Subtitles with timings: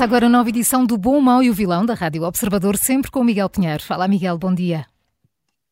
[0.00, 3.10] Começa agora a nova edição do Bom, Mau e o Vilão da Rádio Observador, sempre
[3.10, 3.82] com o Miguel Pinheiro.
[3.82, 4.86] Fala, Miguel, bom dia.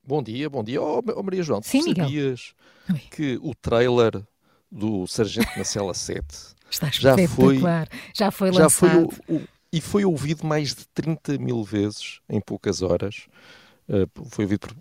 [0.07, 0.83] Bom dia, bom dia.
[0.83, 2.53] Oh, oh Maria João, Sim, tu sabias
[2.93, 3.01] Oi.
[3.11, 4.23] que o trailer
[4.71, 6.23] do Sargento na Cela 7
[6.71, 7.59] Está Já foi-.
[7.59, 9.09] Já foi já foi lançado.
[9.29, 13.29] o- o- e foi ouvido mais de 30 mil vezes em poucas horas.
[13.89, 14.77] Uh, foi ouvido por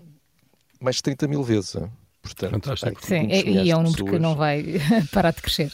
[0.82, 1.74] mais de 30 mil vezes.
[1.76, 1.90] hein?
[2.22, 3.06] Portanto, Fantástico.
[3.06, 4.22] Sim, muitos e, é um número que pessoas.
[4.22, 4.66] não vai
[5.14, 5.72] parar de crescer.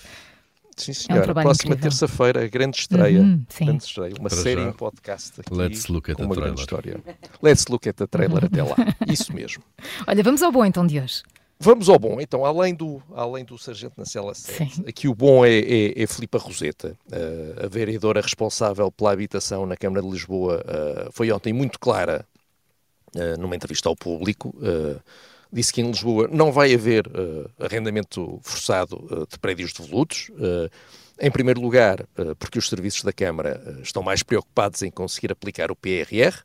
[0.78, 1.34] Sim, É um senhora.
[1.34, 3.20] Próxima terça-feira, grande estreia.
[3.22, 3.66] Uhum, sim.
[3.66, 4.14] grande estreia.
[4.20, 4.70] Uma Para série já.
[4.70, 5.54] em podcast aqui.
[5.54, 6.98] Let's look at com the uma grande trailer.
[6.98, 7.18] história.
[7.42, 8.76] Let's look at the trailer até lá.
[9.08, 9.64] Isso mesmo.
[10.08, 11.24] Olha, vamos ao bom então de hoje.
[11.60, 12.20] Vamos ao bom.
[12.20, 14.84] Então, além do, além do Sargento na Cela 7, Sim.
[14.88, 19.78] aqui o bom é, é, é Filipa Roseta, eh, a vereadora responsável pela habitação na
[19.78, 22.26] Câmara de Lisboa, eh, foi ontem muito clara
[23.16, 24.54] eh, numa entrevista ao público.
[25.54, 30.32] Disse que em Lisboa não vai haver eh, arrendamento forçado eh, de prédios devolutos.
[30.40, 30.70] eh,
[31.22, 32.08] em primeiro lugar,
[32.40, 36.36] porque os serviços da Câmara estão mais preocupados em conseguir aplicar o PRR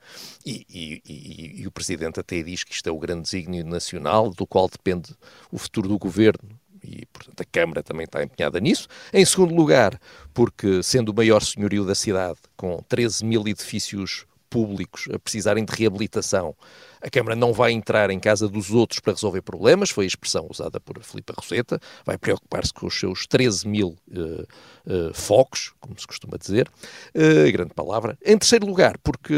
[0.45, 4.31] e, e- e- e o Presidente até diz que isto é o grande desígnio nacional
[4.31, 5.17] do qual depende
[5.51, 6.51] o futuro do Governo
[6.85, 8.87] e, portanto, a Câmara também está empenhada nisso.
[9.11, 9.99] Em segundo lugar,
[10.35, 15.73] porque sendo o maior senhorio da cidade, com 13 mil edifícios públicos a precisarem de
[15.73, 16.55] reabilitação,
[17.01, 20.47] a Câmara não vai entrar em casa dos outros para resolver problemas, foi a expressão
[20.51, 24.47] usada por Filipe Roseta, vai preocupar-se com os seus 13 mil eh,
[24.87, 26.69] eh, focos, como se costuma dizer,
[27.15, 28.19] Eh, grande palavra.
[28.25, 29.35] Em terceiro lugar, porque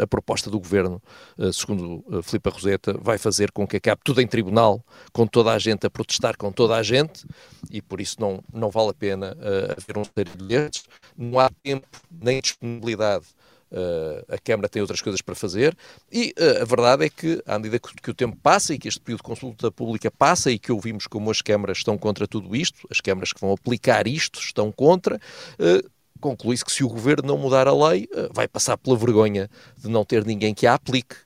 [0.00, 1.02] a proposta do Governo,
[1.52, 5.58] segundo uh, Filipe Roseta, vai fazer com que acabe tudo em tribunal, com toda a
[5.58, 7.24] gente a protestar com toda a gente,
[7.70, 9.36] e por isso não, não vale a pena
[9.76, 10.84] haver um roteiro destes.
[11.16, 13.43] Não há tempo nem disponibilidade Uh,
[14.28, 15.76] a Câmara tem outras coisas para fazer
[16.12, 19.00] e uh, a verdade é que, à medida que, o tempo passa e que este
[19.00, 22.86] período de consulta pública passa e que ouvimos como as câmaras estão contra tudo isto,
[22.90, 25.90] as câmaras que vão aplicar isto estão contra, uh,
[26.20, 29.88] conclui-se que se o governo não mudar a lei, uh, vai passar pela vergonha de
[29.88, 31.16] não ter ninguém que a aplique.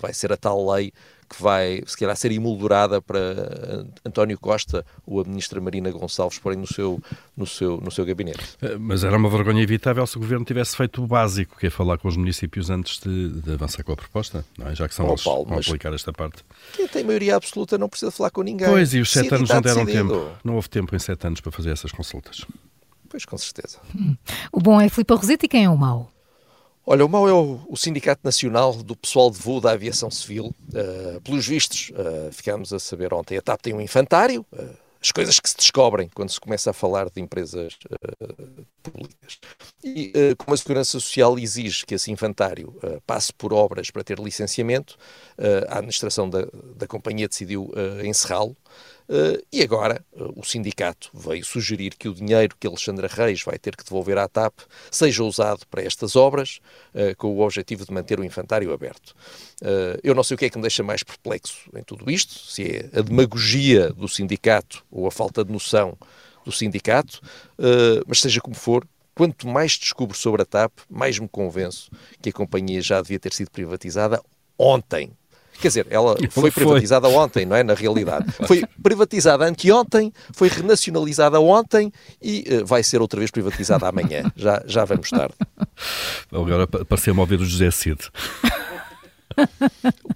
[0.00, 0.92] Vai ser a tal lei
[1.28, 6.58] que vai, se calhar, ser emoldurada para António Costa ou a ministra Marina Gonçalves porem
[6.58, 7.00] no seu,
[7.36, 8.56] no seu, no seu gabinete.
[8.62, 11.70] Eh, Mas era uma vergonha evitável se o Governo tivesse feito o básico, que é
[11.70, 14.74] falar com os municípios antes de, de avançar com a proposta, não é?
[14.74, 16.44] já que são Oh, eles Paulo, que vão aplicar esta parte.
[16.74, 18.68] Quem tem maioria absoluta não precisa falar com ninguém.
[18.68, 20.08] Pois, e os sete anos não deram decidido.
[20.14, 20.30] tempo.
[20.44, 22.44] Não houve tempo em sete anos para fazer essas consultas.
[23.08, 23.78] Pois, com certeza.
[24.52, 26.12] O bom é Filipe Roseta e quem é o mau?
[26.88, 30.54] Olha, o mau é o, Sindicato Nacional do Pessoal de Voo da Aviação Civil.
[30.68, 34.46] Uh, pelos vistos, uh, ficámos a saber ontem, a TAP tem um infantário.
[34.52, 37.76] uh, as coisas que se descobrem quando se começa a falar de empresas
[38.82, 39.38] públicas.
[39.84, 42.74] E como a Segurança Social exige que esse infantário
[43.06, 44.96] passe por obras para ter licenciamento,
[45.68, 47.70] a administração da, da companhia decidiu
[48.04, 48.56] encerrá-lo.
[49.08, 53.56] Uh, e agora uh, o sindicato veio sugerir que o dinheiro que Alexandra Reis vai
[53.56, 54.52] ter que devolver à TAP
[54.90, 56.58] seja usado para estas obras,
[56.92, 59.14] uh, com o objetivo de manter o infantário aberto.
[60.02, 62.62] Eu não sei o que é que me deixa mais perplexo em tudo isto, se
[62.62, 65.96] é a demagogia do sindicato ou a falta de noção
[66.44, 67.20] do sindicato,
[68.06, 72.32] mas seja como for, quanto mais descubro sobre a TAP, mais me convenço que a
[72.32, 74.22] companhia já devia ter sido privatizada
[74.58, 75.10] ontem.
[75.60, 76.50] Quer dizer, ela foi Foi.
[76.50, 77.62] privatizada ontem, não é?
[77.62, 78.30] Na realidade.
[78.46, 84.30] Foi privatizada anteontem, foi renacionalizada ontem e eh, vai ser outra vez privatizada amanhã.
[84.36, 85.34] Já, já vamos tarde.
[86.32, 87.98] Agora pa- pareceu-me ouvir o José Cid.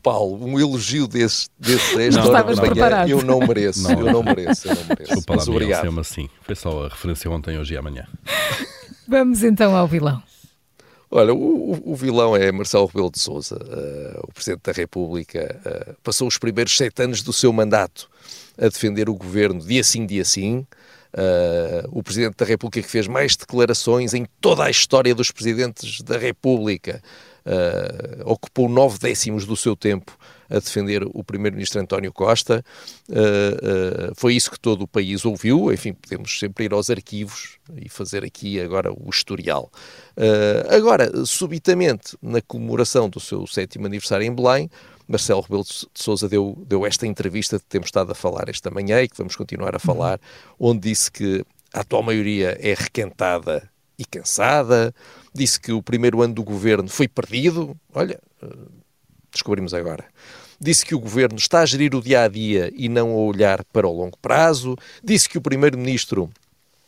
[0.03, 3.09] Paulo, um elogio desse, desse a esta Não, hora da manhã, preparado.
[3.10, 3.91] eu não mereço, Não.
[4.07, 5.04] eu não mereço, eu não mereço.
[5.15, 5.84] Desculpa lá, Mas obrigado.
[5.84, 6.28] chama assim.
[6.43, 8.07] Foi só a referência ontem, hoje e amanhã.
[9.07, 10.22] Vamos então ao vilão.
[11.10, 13.57] Olha, o, o- vilão é Marcelo Rebelo de Sousa,
[14.22, 15.60] o Presidente da República.
[15.65, 18.09] eh, passou os primeiros sete anos do seu mandato
[18.57, 20.65] a defender o governo dia sim, dia sim.
[21.12, 26.01] Eh, o Presidente da República que fez mais declarações em toda a história dos Presidentes
[26.03, 27.03] da República.
[27.45, 30.16] Eh, ocupou nove décimos do seu tempo
[30.51, 32.65] a defender o Primeiro-Ministro António Costa.
[33.09, 35.72] Uh, uh, foi isso que todo o país ouviu.
[35.72, 39.71] Enfim, podemos sempre ir aos arquivos e fazer aqui agora o historial.
[40.16, 44.69] Uh, agora, subitamente, na comemoração do seu sétimo aniversário em Belém,
[45.07, 48.71] Marcelo Rebelo de Sousa deu, deu esta entrevista de que temos estado a falar esta
[48.71, 50.21] manhã e que vamos continuar a falar,
[50.59, 50.71] uhum.
[50.71, 54.94] onde disse que a atual maioria é requentada e cansada,
[55.34, 57.76] disse que o primeiro ano do governo foi perdido.
[57.92, 58.56] Olha, eh,
[59.30, 60.06] descobrimos agora.
[60.58, 63.62] Disse que o governo está a gerir o dia a dia e não a olhar
[63.66, 64.74] para o longo prazo.
[65.04, 66.30] Disse que o primeiro-ministro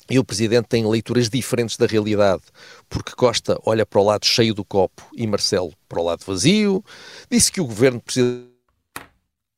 [0.09, 2.43] e o Presidente têm leituras diferentes da realidade,
[2.89, 6.83] porque Costa olha para o lado cheio do copo e Marcelo para o lado vazio.
[7.31, 8.43] Disse que o governo precisa.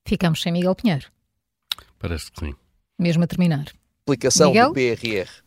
[0.04, 1.06] Ficamos sem Miguel Pinheiro.
[2.00, 2.54] Parece que sim.
[2.98, 3.72] Mesmo a terminar.
[4.02, 4.68] Aplicação Miguel?
[4.68, 5.43] do PRR.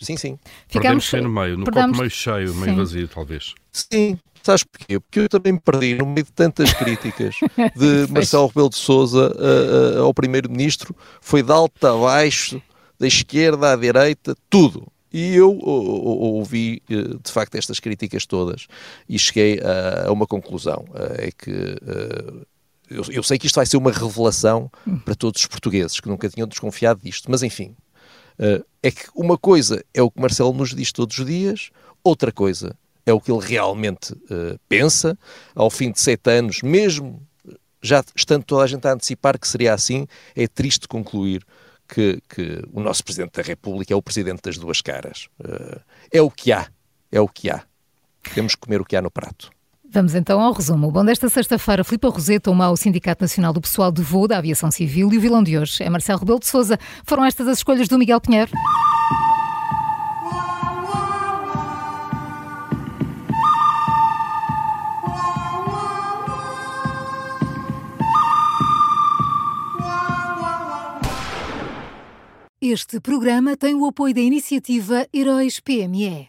[0.00, 0.38] Sim, sim.
[0.68, 1.90] Ficamos Perdemos no meio, no Perdamos...
[1.90, 2.76] copo meio cheio, meio sim.
[2.76, 3.54] vazio, talvez.
[3.72, 4.98] Sim, Sabes porquê?
[4.98, 7.36] Porque eu também me perdi no meio de tantas críticas
[7.76, 10.96] de Marcelo Rebelo de Sousa uh, uh, ao Primeiro-Ministro.
[11.20, 12.62] Foi de alto a baixo,
[12.98, 14.86] da esquerda à direita, tudo.
[15.12, 18.66] E eu ouvi, eh, de facto, estas críticas todas
[19.08, 20.84] e cheguei a, uma conclusão:
[21.16, 21.50] é que
[22.90, 24.70] eu, eu, sei que isto vai ser uma revelação
[25.06, 27.74] para todos os portugueses que nunca tinham desconfiado disto, mas enfim,
[28.82, 31.70] é que uma coisa é o que Marcelo nos diz todos os dias,
[32.04, 35.18] outra coisa é o que ele realmente uh, pensa.
[35.54, 37.26] Ao fim de sete anos, mesmo
[37.80, 40.06] já estando toda a gente a antecipar que seria assim,
[40.36, 41.42] é triste concluir
[41.88, 45.28] que, que o nosso Presidente da República é o Presidente das duas caras.
[45.40, 45.80] Uh,
[46.12, 46.68] é o que há,
[47.10, 47.64] é o que há.
[48.34, 49.50] Temos que comer o que há no prato.
[49.90, 50.90] Vamos então ao resumo.
[50.90, 54.70] Bom desta sexta-feira, Filipe Roseta, uma ao Sindicato Nacional do Pessoal de Voo da Aviação
[54.70, 56.78] Civil e o vilão de hoje é Marcelo Rebelo de Sousa.
[57.04, 58.50] Foram estas as escolhas do Miguel Pinheiro?
[72.60, 76.26] Este programa tem o apoio da iniciativa Heróis PME.